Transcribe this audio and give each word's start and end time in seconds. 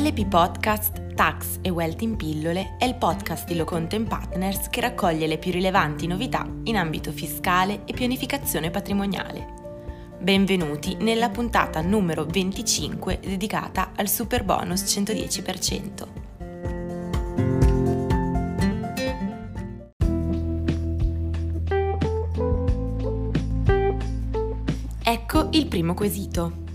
LP 0.00 0.28
Podcast 0.28 1.14
Tax 1.14 1.58
e 1.60 1.70
Wealth 1.70 2.02
in 2.02 2.14
pillole 2.14 2.76
è 2.78 2.84
il 2.84 2.94
podcast 2.94 3.48
di 3.48 3.56
Locontent 3.56 4.06
Partners 4.08 4.68
che 4.68 4.80
raccoglie 4.80 5.26
le 5.26 5.38
più 5.38 5.50
rilevanti 5.50 6.06
novità 6.06 6.48
in 6.64 6.76
ambito 6.76 7.10
fiscale 7.10 7.82
e 7.84 7.94
pianificazione 7.94 8.70
patrimoniale. 8.70 9.54
Benvenuti 10.20 10.94
nella 11.00 11.30
puntata 11.30 11.80
numero 11.80 12.24
25 12.24 13.18
dedicata 13.18 13.90
al 13.96 14.08
super 14.08 14.44
bonus 14.44 14.82
110%. 14.82 16.06
Ecco 25.02 25.48
il 25.50 25.66
primo 25.66 25.94
quesito. 25.94 26.66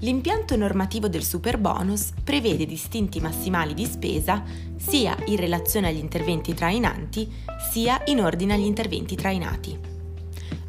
L'impianto 0.00 0.54
normativo 0.54 1.08
del 1.08 1.24
super 1.24 1.58
bonus 1.58 2.12
prevede 2.22 2.66
distinti 2.66 3.18
massimali 3.18 3.74
di 3.74 3.84
spesa 3.84 4.44
sia 4.76 5.16
in 5.26 5.36
relazione 5.36 5.88
agli 5.88 5.98
interventi 5.98 6.54
trainanti 6.54 7.28
sia 7.72 8.02
in 8.06 8.20
ordine 8.20 8.54
agli 8.54 8.64
interventi 8.64 9.16
trainati. 9.16 9.76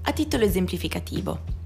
A 0.01 0.11
titolo 0.13 0.45
esemplificativo, 0.45 1.57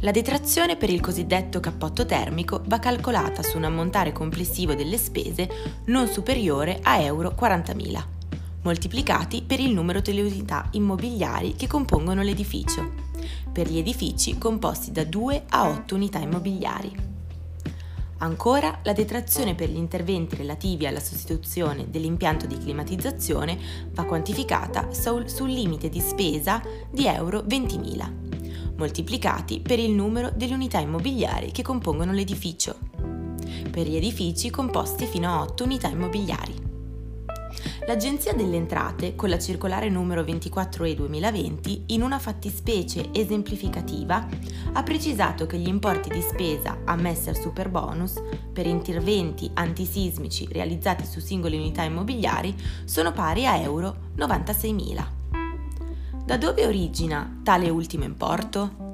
la 0.00 0.10
detrazione 0.10 0.76
per 0.76 0.88
il 0.88 1.00
cosiddetto 1.00 1.60
cappotto 1.60 2.06
termico 2.06 2.62
va 2.66 2.78
calcolata 2.78 3.42
su 3.42 3.58
un 3.58 3.64
ammontare 3.64 4.12
complessivo 4.12 4.74
delle 4.74 4.96
spese 4.96 5.48
non 5.86 6.08
superiore 6.08 6.80
a 6.82 6.98
euro 6.98 7.36
40.000, 7.38 8.02
moltiplicati 8.62 9.42
per 9.42 9.60
il 9.60 9.74
numero 9.74 10.00
delle 10.00 10.22
unità 10.22 10.66
immobiliari 10.70 11.56
che 11.56 11.66
compongono 11.66 12.22
l'edificio 12.22 13.11
per 13.52 13.68
gli 13.68 13.78
edifici 13.78 14.38
composti 14.38 14.90
da 14.90 15.04
2 15.04 15.44
a 15.50 15.68
8 15.68 15.94
unità 15.94 16.18
immobiliari. 16.18 17.10
Ancora, 18.18 18.78
la 18.84 18.92
detrazione 18.92 19.56
per 19.56 19.68
gli 19.68 19.76
interventi 19.76 20.36
relativi 20.36 20.86
alla 20.86 21.00
sostituzione 21.00 21.90
dell'impianto 21.90 22.46
di 22.46 22.56
climatizzazione 22.56 23.58
va 23.90 24.04
quantificata 24.04 24.92
sul, 24.92 25.28
sul 25.28 25.50
limite 25.50 25.88
di 25.88 25.98
spesa 25.98 26.62
di 26.88 27.06
euro 27.06 27.40
20.000, 27.40 28.76
moltiplicati 28.76 29.60
per 29.60 29.80
il 29.80 29.90
numero 29.90 30.30
delle 30.34 30.54
unità 30.54 30.78
immobiliari 30.78 31.50
che 31.50 31.62
compongono 31.62 32.12
l'edificio, 32.12 32.78
per 33.70 33.88
gli 33.88 33.96
edifici 33.96 34.50
composti 34.50 35.04
fino 35.06 35.28
a 35.28 35.42
8 35.42 35.64
unità 35.64 35.88
immobiliari. 35.88 36.61
L'Agenzia 37.86 38.32
delle 38.32 38.56
Entrate, 38.56 39.14
con 39.14 39.28
la 39.28 39.38
circolare 39.38 39.88
numero 39.88 40.22
24E 40.22 40.94
2020, 40.94 41.84
in 41.88 42.02
una 42.02 42.18
fattispecie 42.18 43.10
esemplificativa, 43.12 44.26
ha 44.72 44.82
precisato 44.82 45.46
che 45.46 45.58
gli 45.58 45.68
importi 45.68 46.08
di 46.08 46.20
spesa 46.20 46.78
ammessi 46.84 47.28
al 47.28 47.36
superbonus 47.36 48.22
per 48.52 48.66
interventi 48.66 49.50
antisismici 49.54 50.48
realizzati 50.50 51.04
su 51.04 51.20
singole 51.20 51.56
unità 51.56 51.82
immobiliari 51.82 52.54
sono 52.84 53.12
pari 53.12 53.46
a 53.46 53.56
euro 53.56 54.10
96.000. 54.16 55.04
Da 56.24 56.36
dove 56.36 56.64
origina 56.66 57.40
tale 57.42 57.68
ultimo 57.68 58.04
importo? 58.04 58.91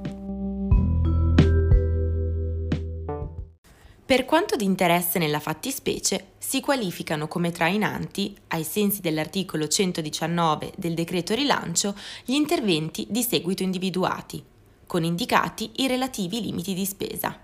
Per 4.09 4.25
quanto 4.25 4.57
di 4.57 4.65
interesse 4.65 5.19
nella 5.19 5.39
fattispecie, 5.39 6.29
si 6.39 6.63
qualificano 6.63 7.29
come 7.29 7.53
trainanti, 7.53 8.35
ai 8.49 8.65
sensi 8.65 9.03
dell'articolo 9.03 9.69
119 9.69 10.73
del 10.79 10.95
decreto 10.95 11.35
rilancio, 11.35 11.95
gli 12.25 12.33
interventi 12.33 13.07
di 13.11 13.23
seguito 13.23 13.63
individuati, 13.63 14.43
con 14.87 15.05
indicati 15.05 15.73
i 15.83 15.87
relativi 15.89 16.41
limiti 16.41 16.73
di 16.73 16.87
spesa. 16.87 17.39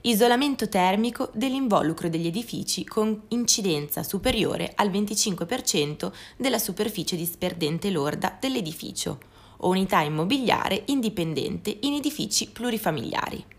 Isolamento 0.00 0.68
termico 0.68 1.30
dell'involucro 1.32 2.08
degli 2.08 2.26
edifici 2.26 2.84
con 2.84 3.22
incidenza 3.28 4.02
superiore 4.02 4.72
al 4.74 4.90
25% 4.90 6.10
della 6.36 6.58
superficie 6.58 7.14
disperdente 7.14 7.90
lorda 7.90 8.36
dell'edificio 8.40 9.20
o 9.58 9.68
unità 9.68 10.00
immobiliare 10.00 10.82
indipendente 10.86 11.76
in 11.82 11.94
edifici 11.94 12.48
plurifamiliari 12.48 13.56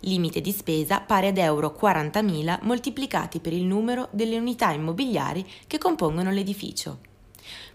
limite 0.00 0.40
di 0.40 0.52
spesa 0.52 1.00
pari 1.00 1.26
ad 1.26 1.38
euro 1.38 1.76
40.000 1.78 2.60
moltiplicati 2.62 3.40
per 3.40 3.52
il 3.52 3.64
numero 3.64 4.08
delle 4.10 4.38
unità 4.38 4.70
immobiliari 4.72 5.46
che 5.66 5.78
compongono 5.78 6.30
l'edificio. 6.30 7.00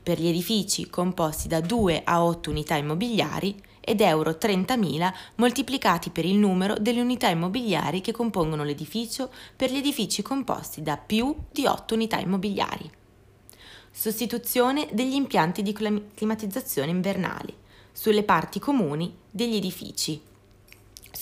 Per 0.01 0.19
gli 0.19 0.27
edifici 0.27 0.89
composti 0.89 1.47
da 1.47 1.61
2 1.61 2.01
a 2.03 2.23
8 2.23 2.49
unità 2.49 2.75
immobiliari 2.75 3.55
ed 3.79 4.01
euro 4.01 4.31
30.000 4.31 5.13
moltiplicati 5.35 6.09
per 6.09 6.25
il 6.25 6.35
numero 6.35 6.75
delle 6.79 7.01
unità 7.01 7.29
immobiliari 7.29 8.01
che 8.01 8.11
compongono 8.11 8.63
l'edificio 8.63 9.31
per 9.55 9.71
gli 9.71 9.77
edifici 9.77 10.21
composti 10.21 10.81
da 10.81 10.97
più 10.97 11.35
di 11.51 11.65
8 11.65 11.93
unità 11.93 12.19
immobiliari. 12.19 12.89
Sostituzione 13.91 14.87
degli 14.91 15.13
impianti 15.13 15.61
di 15.61 15.71
climatizzazione 15.71 16.89
invernali 16.89 17.55
sulle 17.91 18.23
parti 18.23 18.59
comuni 18.59 19.15
degli 19.29 19.55
edifici 19.55 20.21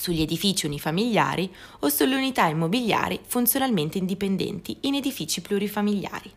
sugli 0.04 0.20
edifici 0.20 0.66
unifamiliari 0.66 1.50
o 1.80 1.88
sulle 1.88 2.14
unità 2.14 2.46
immobiliari 2.46 3.20
funzionalmente 3.24 3.96
indipendenti 3.96 4.76
in 4.82 4.96
edifici 4.96 5.40
plurifamiliari. 5.40 6.30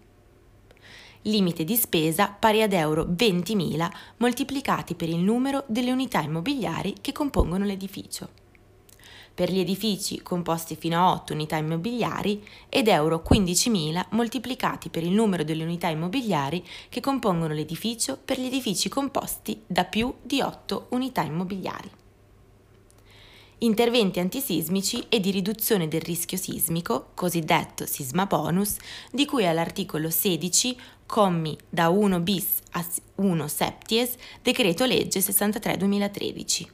Limite 1.24 1.66
di 1.66 1.76
spesa 1.76 2.30
pari 2.30 2.62
ad 2.62 2.72
euro 2.72 3.04
20.000 3.04 3.92
moltiplicati 4.18 4.96
per 4.96 5.10
il 5.10 5.18
numero 5.18 5.66
delle 5.68 5.92
unità 5.92 6.22
immobiliari 6.22 6.96
che 7.02 7.12
compongono 7.12 7.66
l'edificio. 7.66 8.30
Per 9.34 9.52
gli 9.52 9.60
edifici 9.60 10.22
composti 10.22 10.78
fino 10.78 10.98
a 10.98 11.12
8 11.12 11.34
unità 11.34 11.58
immobiliari 11.58 12.42
ed 12.70 12.88
euro 12.88 13.22
15.000 13.30 14.06
moltiplicati 14.12 14.88
per 14.88 15.04
il 15.04 15.12
numero 15.12 15.44
delle 15.44 15.64
unità 15.64 15.90
immobiliari 15.90 16.66
che 16.88 17.02
compongono 17.02 17.54
l'edificio 17.54 18.18
per 18.24 18.40
gli 18.40 18.46
edifici 18.46 18.88
composti 18.88 19.62
da 19.68 19.84
più 19.84 20.14
di 20.22 20.40
8 20.40 20.88
unità 20.92 21.24
immobiliari 21.24 21.97
interventi 23.60 24.20
antisismici 24.20 25.06
e 25.10 25.20
di 25.20 25.32
riduzione 25.32 25.88
del 25.88 26.02
rischio 26.02 26.38
sismico, 26.38 27.10
cosiddetto 27.16 27.86
sisma 27.86 28.26
bonus, 28.26 28.76
di 29.12 29.26
cui 29.26 29.48
all'articolo 29.48 30.10
16, 30.10 30.78
commi 31.06 31.58
da 31.70 31.90
1 31.90 32.20
bis 32.20 32.46
a 32.72 32.86
1 33.16 33.48
septies, 33.48 34.16
decreto 34.44 34.86
legge 34.86 35.20
63-2013. 35.20 36.66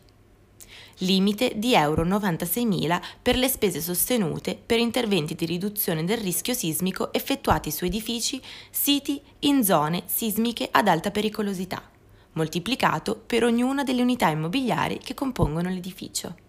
Limite 0.98 1.54
di 1.56 1.74
euro 1.74 2.06
96.000 2.06 3.02
per 3.22 3.38
le 3.38 3.48
spese 3.48 3.82
sostenute 3.82 4.56
per 4.64 4.78
interventi 4.78 5.36
di 5.36 5.46
riduzione 5.46 6.04
del 6.04 6.18
rischio 6.18 6.54
sismico 6.54 7.12
effettuati 7.14 7.72
su 7.72 7.86
edifici 7.86 8.42
siti 8.70 9.20
in 9.40 9.64
zone 9.64 10.04
sismiche 10.06 10.68
ad 10.70 10.88
alta 10.88 11.12
pericolosità, 11.12 11.82
moltiplicato 12.34 13.16
per 13.16 13.44
ognuna 13.44 13.84
delle 13.84 14.02
unità 14.02 14.30
immobiliari 14.30 15.00
che 15.00 15.14
compongono 15.14 15.70
l'edificio. 15.70 16.43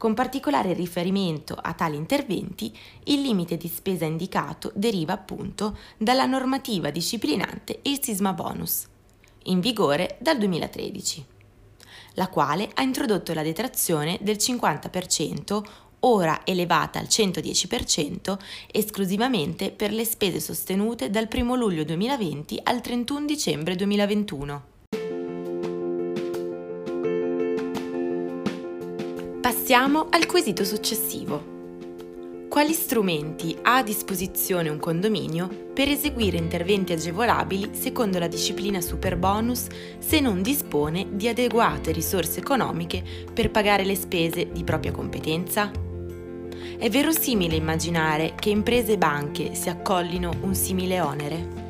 Con 0.00 0.14
particolare 0.14 0.72
riferimento 0.72 1.52
a 1.60 1.74
tali 1.74 1.94
interventi, 1.94 2.74
il 3.04 3.20
limite 3.20 3.58
di 3.58 3.68
spesa 3.68 4.06
indicato 4.06 4.72
deriva 4.74 5.12
appunto 5.12 5.76
dalla 5.98 6.24
normativa 6.24 6.88
disciplinante 6.88 7.80
il 7.82 8.02
sisma 8.02 8.32
bonus, 8.32 8.88
in 9.42 9.60
vigore 9.60 10.16
dal 10.18 10.38
2013, 10.38 11.26
la 12.14 12.28
quale 12.28 12.70
ha 12.72 12.80
introdotto 12.80 13.34
la 13.34 13.42
detrazione 13.42 14.18
del 14.22 14.36
50%, 14.36 15.62
ora 16.00 16.46
elevata 16.46 16.98
al 16.98 17.04
110%, 17.04 18.38
esclusivamente 18.72 19.70
per 19.70 19.92
le 19.92 20.06
spese 20.06 20.40
sostenute 20.40 21.10
dal 21.10 21.28
1 21.30 21.54
luglio 21.56 21.84
2020 21.84 22.58
al 22.62 22.80
31 22.80 23.26
dicembre 23.26 23.76
2021. 23.76 24.79
Passiamo 29.70 30.08
al 30.10 30.26
quesito 30.26 30.64
successivo. 30.64 32.48
Quali 32.48 32.72
strumenti 32.72 33.56
ha 33.62 33.76
a 33.76 33.82
disposizione 33.84 34.68
un 34.68 34.80
condominio 34.80 35.46
per 35.72 35.88
eseguire 35.88 36.38
interventi 36.38 36.92
agevolabili 36.92 37.70
secondo 37.74 38.18
la 38.18 38.26
disciplina 38.26 38.80
superbonus 38.80 39.68
se 40.00 40.18
non 40.18 40.42
dispone 40.42 41.06
di 41.12 41.28
adeguate 41.28 41.92
risorse 41.92 42.40
economiche 42.40 43.00
per 43.32 43.52
pagare 43.52 43.84
le 43.84 43.94
spese 43.94 44.50
di 44.50 44.64
propria 44.64 44.90
competenza? 44.90 45.70
È 46.76 46.90
verosimile 46.90 47.54
immaginare 47.54 48.34
che 48.34 48.50
imprese 48.50 48.94
e 48.94 48.98
banche 48.98 49.54
si 49.54 49.68
accollino 49.68 50.32
un 50.40 50.54
simile 50.56 51.00
onere? 51.00 51.69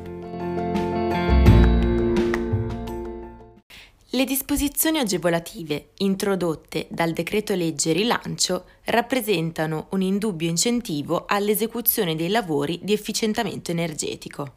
Le 4.13 4.25
disposizioni 4.25 4.99
agevolative 4.99 5.91
introdotte 5.99 6.85
dal 6.89 7.13
decreto 7.13 7.55
legge 7.55 7.93
rilancio 7.93 8.65
rappresentano 8.83 9.87
un 9.91 10.01
indubbio 10.01 10.49
incentivo 10.49 11.23
all'esecuzione 11.25 12.17
dei 12.17 12.27
lavori 12.27 12.77
di 12.83 12.91
efficientamento 12.91 13.71
energetico. 13.71 14.55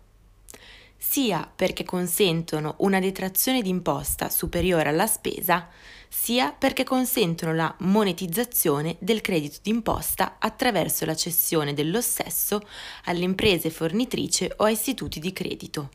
sia 0.96 1.48
perché 1.54 1.84
consentono 1.84 2.74
una 2.78 2.98
detrazione 2.98 3.62
d'imposta 3.62 4.28
superiore 4.28 4.88
alla 4.88 5.06
spesa, 5.06 5.68
sia 6.08 6.50
perché 6.50 6.82
consentono 6.82 7.54
la 7.54 7.72
monetizzazione 7.80 8.96
del 8.98 9.20
credito 9.20 9.58
d'imposta 9.62 10.36
attraverso 10.40 11.04
la 11.04 11.14
cessione 11.14 11.74
dello 11.74 12.00
stesso 12.00 12.60
alle 13.04 13.22
imprese 13.22 13.70
fornitrici 13.70 14.50
o 14.56 14.64
a 14.64 14.70
istituti 14.70 15.20
di 15.20 15.32
credito. 15.32 15.90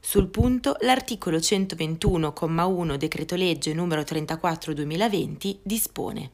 Sul 0.00 0.28
punto, 0.28 0.76
l'articolo 0.80 1.36
121,1 1.36 2.96
decreto 2.96 3.36
legge 3.36 3.74
n. 3.74 4.02
34 4.04 4.72
2020 4.72 5.60
dispone 5.62 6.30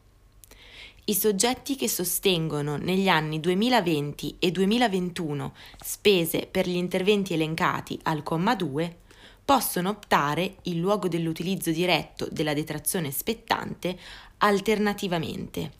i 1.09 1.15
soggetti 1.15 1.77
che 1.77 1.89
sostengono 1.89 2.77
negli 2.77 3.09
anni 3.09 3.39
2020 3.39 4.37
e 4.41 4.51
2021 4.51 5.55
spese 5.85 6.49
per 6.51 6.67
gli 6.67 6.75
interventi 6.75 7.33
elencati 7.33 7.97
al 8.05 8.25
comma 8.25 8.57
2 8.57 8.97
possono 9.45 9.91
optare, 9.91 10.57
in 10.63 10.81
luogo 10.81 11.07
dell'utilizzo 11.07 11.71
diretto 11.71 12.27
della 12.29 12.55
detrazione 12.55 13.13
spettante, 13.13 13.97
alternativamente 14.39 15.71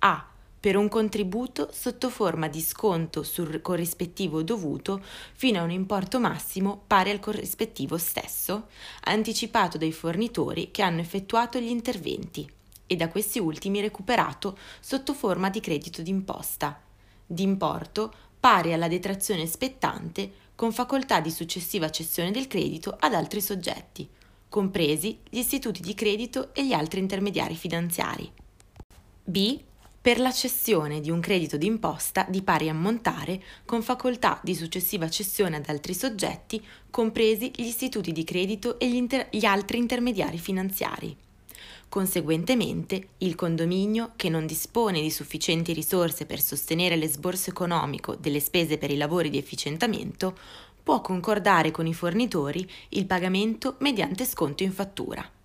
a 0.00 0.26
per 0.60 0.76
un 0.76 0.88
contributo 0.88 1.70
sotto 1.72 2.10
forma 2.10 2.48
di 2.48 2.60
sconto 2.60 3.22
sul 3.22 3.60
corrispettivo 3.60 4.42
dovuto 4.42 5.02
fino 5.34 5.60
a 5.60 5.62
un 5.62 5.70
importo 5.70 6.18
massimo 6.18 6.82
pari 6.86 7.10
al 7.10 7.20
corrispettivo 7.20 7.96
stesso, 7.96 8.66
anticipato 9.04 9.78
dai 9.78 9.92
fornitori 9.92 10.70
che 10.70 10.82
hanno 10.82 11.00
effettuato 11.00 11.58
gli 11.58 11.68
interventi 11.68 12.50
e 12.86 12.96
da 12.96 13.08
questi 13.08 13.38
ultimi 13.38 13.80
recuperato 13.80 14.58
sotto 14.80 15.14
forma 15.14 15.50
di 15.50 15.60
credito 15.60 16.02
d'imposta, 16.02 16.80
d'importo 17.24 18.12
pari 18.40 18.72
alla 18.72 18.88
detrazione 18.88 19.46
spettante 19.46 20.46
con 20.54 20.72
facoltà 20.72 21.20
di 21.20 21.30
successiva 21.30 21.90
cessione 21.90 22.32
del 22.32 22.48
credito 22.48 22.96
ad 22.98 23.14
altri 23.14 23.40
soggetti, 23.40 24.08
compresi 24.48 25.20
gli 25.28 25.38
istituti 25.38 25.82
di 25.82 25.94
credito 25.94 26.52
e 26.52 26.66
gli 26.66 26.72
altri 26.72 26.98
intermediari 26.98 27.54
finanziari. 27.54 28.32
B. 29.22 29.60
Per 30.08 30.20
la 30.20 30.32
cessione 30.32 31.02
di 31.02 31.10
un 31.10 31.20
credito 31.20 31.58
d'imposta 31.58 32.24
di 32.30 32.40
pari 32.40 32.70
ammontare 32.70 33.42
con 33.66 33.82
facoltà 33.82 34.40
di 34.42 34.54
successiva 34.54 35.10
cessione 35.10 35.56
ad 35.56 35.68
altri 35.68 35.92
soggetti, 35.92 36.64
compresi 36.88 37.52
gli 37.54 37.66
istituti 37.66 38.12
di 38.12 38.24
credito 38.24 38.78
e 38.78 38.88
gli, 38.88 38.94
inter- 38.94 39.26
gli 39.30 39.44
altri 39.44 39.76
intermediari 39.76 40.38
finanziari. 40.38 41.14
Conseguentemente, 41.90 43.08
il 43.18 43.34
condominio, 43.34 44.12
che 44.16 44.30
non 44.30 44.46
dispone 44.46 45.02
di 45.02 45.10
sufficienti 45.10 45.74
risorse 45.74 46.24
per 46.24 46.40
sostenere 46.40 46.96
l'esborso 46.96 47.50
economico 47.50 48.14
delle 48.14 48.40
spese 48.40 48.78
per 48.78 48.90
i 48.90 48.96
lavori 48.96 49.28
di 49.28 49.36
efficientamento, 49.36 50.38
può 50.82 51.02
concordare 51.02 51.70
con 51.70 51.86
i 51.86 51.92
fornitori 51.92 52.66
il 52.90 53.04
pagamento 53.04 53.74
mediante 53.80 54.24
sconto 54.24 54.62
in 54.62 54.72
fattura. 54.72 55.36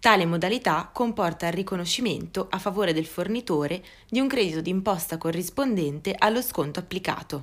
Tale 0.00 0.26
modalità 0.26 0.90
comporta 0.92 1.46
il 1.46 1.52
riconoscimento 1.52 2.46
a 2.50 2.58
favore 2.58 2.92
del 2.92 3.06
fornitore 3.06 3.82
di 4.08 4.20
un 4.20 4.28
credito 4.28 4.60
d'imposta 4.60 5.18
corrispondente 5.18 6.14
allo 6.16 6.42
sconto 6.42 6.78
applicato. 6.78 7.42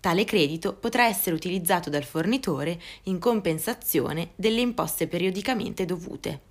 Tale 0.00 0.24
credito 0.24 0.74
potrà 0.74 1.06
essere 1.06 1.36
utilizzato 1.36 1.90
dal 1.90 2.04
fornitore 2.04 2.80
in 3.04 3.18
compensazione 3.18 4.30
delle 4.34 4.60
imposte 4.60 5.06
periodicamente 5.06 5.84
dovute 5.84 6.50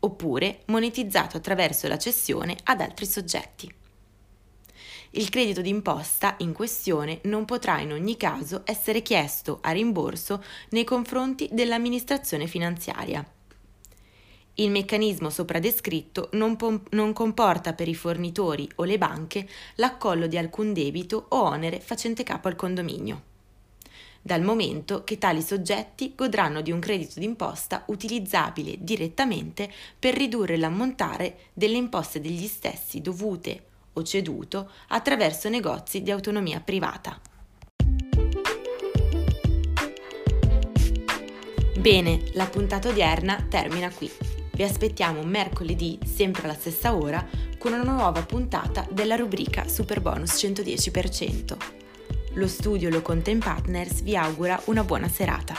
oppure 0.00 0.60
monetizzato 0.66 1.36
attraverso 1.36 1.88
la 1.88 1.98
cessione 1.98 2.56
ad 2.64 2.80
altri 2.80 3.06
soggetti. 3.06 3.72
Il 5.12 5.28
credito 5.30 5.62
d'imposta 5.62 6.36
in 6.38 6.52
questione 6.52 7.20
non 7.24 7.44
potrà 7.44 7.80
in 7.80 7.92
ogni 7.92 8.16
caso 8.16 8.62
essere 8.64 9.02
chiesto 9.02 9.58
a 9.62 9.70
rimborso 9.70 10.44
nei 10.70 10.84
confronti 10.84 11.48
dell'amministrazione 11.50 12.46
finanziaria. 12.46 13.26
Il 14.60 14.70
meccanismo 14.70 15.30
sopra 15.30 15.60
descritto 15.60 16.30
non, 16.32 16.56
pom- 16.56 16.82
non, 16.90 17.12
comporta 17.12 17.74
per 17.74 17.86
i 17.86 17.94
fornitori 17.94 18.68
o 18.76 18.84
le 18.84 18.98
banche 18.98 19.48
l'accollo 19.76 20.26
di 20.26 20.36
alcun 20.36 20.72
debito 20.72 21.26
o 21.28 21.42
onere 21.42 21.78
facente 21.78 22.24
capo 22.24 22.48
al 22.48 22.56
condominio 22.56 23.22
dal 24.20 24.42
momento 24.42 25.04
che 25.04 25.16
tali 25.16 25.40
soggetti 25.40 26.12
godranno 26.14 26.60
di 26.60 26.70
un 26.70 26.80
credito 26.80 27.18
d'imposta 27.18 27.84
utilizzabile 27.86 28.74
direttamente 28.78 29.72
per 29.98 30.14
ridurre 30.14 30.58
l'ammontare 30.58 31.36
delle 31.54 31.76
imposte 31.76 32.20
degli 32.20 32.46
stessi 32.46 33.00
dovute 33.00 33.62
o 33.94 34.02
ceduto 34.02 34.70
attraverso 34.88 35.48
negozi 35.48 36.02
di 36.02 36.10
autonomia 36.10 36.60
privata. 36.60 37.18
Bene, 41.78 42.24
la 42.34 42.46
puntata 42.46 42.88
odierna 42.88 43.46
termina 43.48 43.90
qui. 43.90 44.37
Vi 44.58 44.64
aspettiamo 44.64 45.22
mercoledì, 45.22 46.00
sempre 46.04 46.42
alla 46.42 46.52
stessa 46.52 46.92
ora, 46.92 47.24
con 47.58 47.72
una 47.74 47.84
nuova 47.84 48.22
puntata 48.22 48.84
della 48.90 49.14
rubrica 49.14 49.68
Super 49.68 50.00
Bonus 50.00 50.32
110%. 50.32 51.56
Lo 52.32 52.48
studio 52.48 52.90
Lo 52.90 53.00
Content 53.00 53.44
Partners 53.44 54.02
vi 54.02 54.16
augura 54.16 54.60
una 54.64 54.82
buona 54.82 55.08
serata. 55.08 55.54